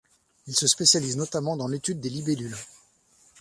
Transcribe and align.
Il 0.47 0.55
se 0.55 0.65
spécialise 0.65 1.15
notamment 1.15 1.55
dans 1.55 1.67
l'étude 1.67 1.99
des 1.99 2.09
libellules. 2.09 2.57